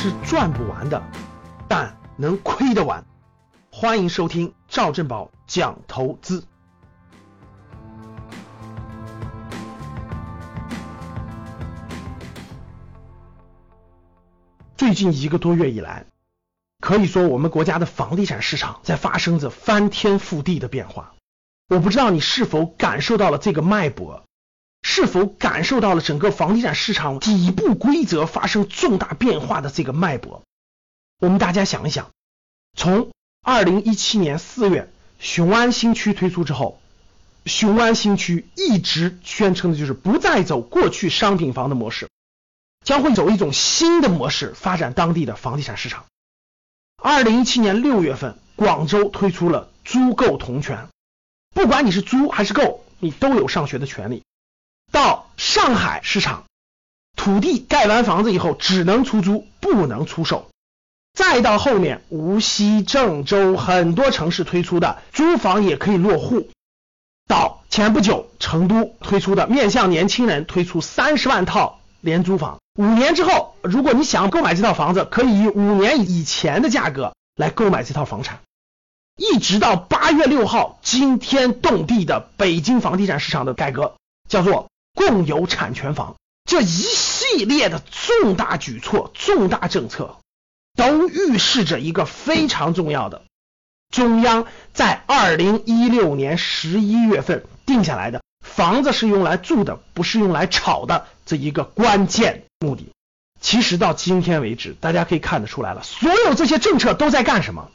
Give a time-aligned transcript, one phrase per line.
[0.00, 1.02] 是赚不完的，
[1.66, 3.04] 但能亏得完。
[3.72, 6.46] 欢迎收听赵正宝讲投资。
[14.76, 16.06] 最近一个多月以来，
[16.78, 21.16] 可以说我们国家的房地产市场在发生着翻天覆地的变化。
[21.68, 24.27] 我不知道你是否感受到了这个脉搏，
[24.90, 30.42] 是否感受到了整个房地产市场底部规则发生重大变化的这个脉搏。
[31.20, 32.10] 我们大家想一想，
[32.74, 33.10] 从
[33.42, 36.80] 二零一七年四月雄安新区推出之后，
[37.44, 42.08] 雄安新区一直宣称的就是不再走过去商品房的模式。
[42.82, 46.06] 将会走一种新的模式发展当地的房地产市场。
[46.96, 50.88] 二零一七年六月份，广州推出了租购同权，
[51.54, 54.22] 不管你是租还是购，你都有上学的权利。
[54.98, 56.42] 到上海市场，
[57.14, 60.48] 土地盖完房子以后只能出租，不能出售。
[61.14, 66.48] 再到后面，无锡、郑州很多城市推出的租房也可以落户。
[67.28, 72.58] 到前不久，成都推出的面向年轻人推出三十万套廉租房。
[72.76, 78.40] 五年之后，如果你想购买这套房子，可以以五年以前的价格来购买这套房产。
[79.16, 83.94] 一直到八月六号，惊天动地的北京房地产市场的改革，
[84.28, 84.68] 叫做
[84.98, 86.16] 共有产权房。
[86.44, 90.16] 这一系列的重大举措、重大政策，
[90.76, 93.22] 都预示着一个非常重要的，
[93.94, 102.44] 中央在二零一六年十一月份定下来的，房子是用来住的，不是用来炒的这一个关键。
[102.58, 102.90] 目的，
[103.40, 107.70] 其实到今天为止，大家可以看得出来了，所有这些政策都在干什么？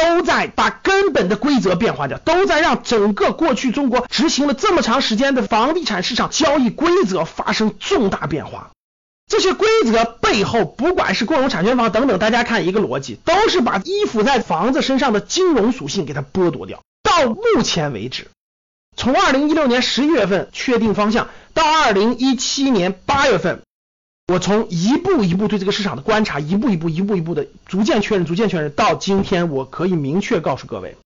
[0.00, 8.70] 都在把根本的规则变化掉，都在让整个过去中国执行了这么长时间的房地产市场交易规则发生重大变化。
[9.28, 16.80] 这些规则背后，不管是共有产权房等等，大家看一个逻辑，都是把依附在房子身上的金融属性给它剥夺掉。
[17.02, 18.28] 到目前为止，
[18.96, 23.62] 从二零一六年十一月份确定方向，到二零一七年八月份。
[24.30, 30.96] 我从一步一步对这个市场的观察，一步一步、一步一步的逐渐确认、逐渐确认，到今天，我可以明确告诉各位，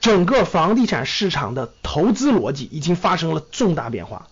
[0.00, 4.28] 整个房地产市场的投资逻辑已经发生了重大变化。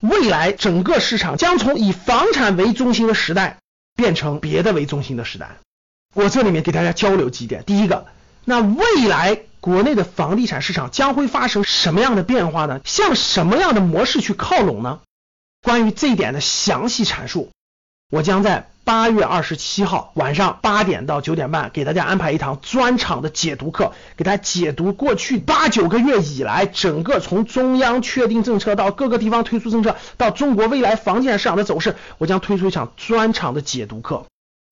[0.00, 3.58] 未来整个市场将从以房产为中心的时代
[3.94, 5.58] 变成别的为中心的时代。
[6.14, 8.06] 我这里面给大家交流几点：第一个，
[8.46, 12.80] 那未来国内的房地产市场将会发生什么样的变化呢？
[12.86, 15.00] 向什么样的模式去靠拢呢？
[15.62, 17.50] 关于这一点的详细阐述。
[18.14, 34.26] 我将在八月二十七号晚上八点到九点半给大家安排一堂专场的解读课，给大家解读过去八九个月以来，整个从中央确定政策到各个地方推出政策，到中国未来房地产市场的走势，我将推出一场专场的解读课，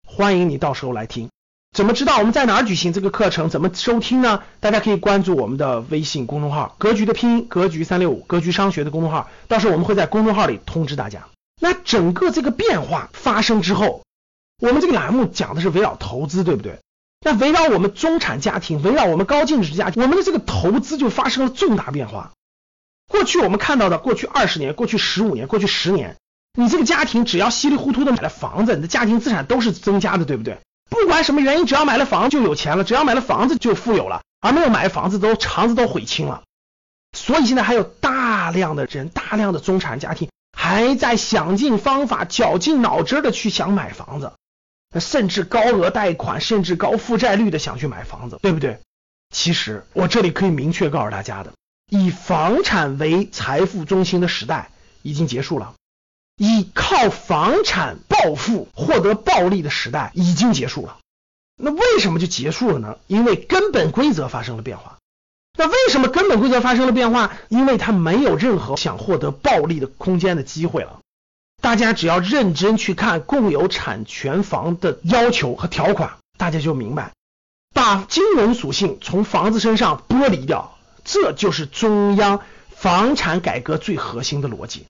[0.07, 1.29] 欢迎你到时候来听。
[1.77, 3.51] 怎么知道我们在哪儿举行这个课程？
[3.51, 4.45] 怎么收听呢？
[4.61, 11.27] 大家可以关注我们的微信公众号“格局”的拼音“格局三六五”，格局商学的公众号，到时候我们会在公众号里通知大家。
[11.63, 14.03] 那整个这个变化发生之后，
[14.61, 16.81] 我们这个栏目讲的是围绕投资，对不对？
[17.25, 22.33] 那围绕我们中产家庭，围绕我们高净值家庭，我们的这个投资就发生了重大变化。
[23.09, 26.17] 过去我们看到的，过去二十年、过去十五年、过去十年，
[26.59, 30.59] 你这个家庭只要稀里糊涂的买了房子，你的家庭资产都是增加的，对不对？
[30.91, 36.43] 不管什么原因，只要买了房就有钱了，只要买了房子就富有了，而没有买房子都肠子都悔青了。
[37.17, 40.29] 所以现在还有大量的人，大量的中产家庭。
[40.73, 44.33] 还在想尽方法、绞尽脑汁的去想买房子，
[44.99, 48.81] 甚至高额贷款、甚至高负债率的想去买房子，对不对？
[49.35, 51.53] 其实我这里可以明确告诉大家的，
[51.91, 54.71] 以房产为财富中心的时代
[55.03, 55.75] 已经结束了，
[56.39, 61.01] 以靠房产暴富、获得暴利的时代已经结束了。
[61.57, 62.97] 那为什么就结束了呢？
[63.09, 64.97] 因为根本规则发生了变化。
[65.59, 67.37] 那为什么根本规则发生了变化？
[67.49, 71.01] 因为它没有任何想获得暴利的空间的机会了。
[71.61, 77.13] 大家只要认真去看共有产权房的要求和条款，大家就明白，
[77.73, 82.41] 把金融属性从房子身上剥离掉，这就是中央
[82.75, 84.87] 房产改革最核心的逻辑。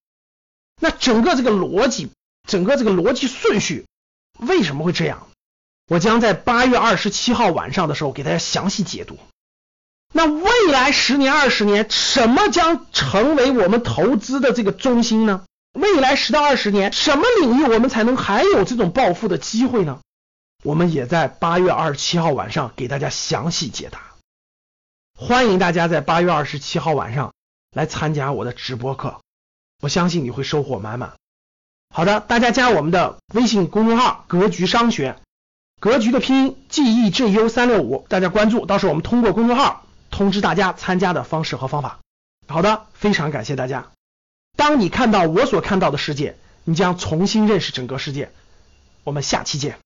[0.80, 2.10] 那整个这个逻辑，
[2.48, 3.84] 整个这个逻辑顺序
[4.38, 5.26] 为什么会这样？
[5.88, 9.18] 我将在八月二十七号晚上的时候给大家详细解读。
[10.14, 15.44] 那为未来十年、二十年，什么将成为我们投资的这个中心呢？
[15.72, 19.98] 未来十到二十年，什么领域我们才能还有这种暴富的机会呢？
[20.62, 24.00] 我们也在八月二十七号晚上给大家详细解答。
[25.18, 27.32] 欢迎大家在八月二十七号晚上
[27.74, 29.20] 来参加我的直播课，
[29.80, 31.14] 我相信你会收获满满。
[31.92, 35.16] 好的，大家加我们的微信公众号“格局商学”。
[35.80, 41.98] 格局的拼音 G E G U 三六五，大家关注，到时候我们通过公众号通知大家参加的方式和方法。
[42.46, 43.90] 好的，非常感谢大家。
[44.56, 48.30] 当你看到我所看到的世界，你将重新认识整个世界。
[49.02, 49.78] 我们下期见。